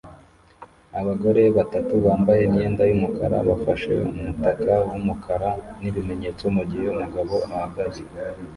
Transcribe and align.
Abagore 0.99 1.41
batatu 1.57 1.93
bambaye 2.05 2.41
imyenda 2.47 2.81
yumukara 2.89 3.37
bafashe 3.49 3.91
umutaka 4.13 4.71
wumukara 4.89 5.49
nibimenyetso 5.81 6.43
mugihe 6.55 6.85
umugabo 6.93 7.35
ahagaze 7.55 8.03